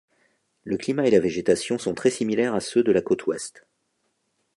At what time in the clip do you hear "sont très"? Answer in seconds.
1.77-2.09